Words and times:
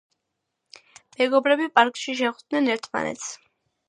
მეგობრები 1.19 1.67
პარკში 1.75 2.15
შეხვდნენ 2.21 2.71
ერთმანეთს. 2.77 3.29